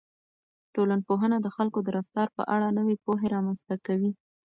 [0.73, 4.11] ټولنپوهنه د خلکو د رفتار په اړه نوې پوهه رامنځته کوي.